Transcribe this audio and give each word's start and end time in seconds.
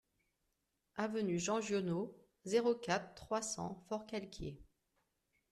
Avenue 0.95 1.37
Jean 1.37 1.61
Giono, 1.61 2.11
zéro 2.43 2.73
quatre, 2.73 3.13
trois 3.13 3.43
cents 3.43 3.85
Forcalquier 3.87 4.59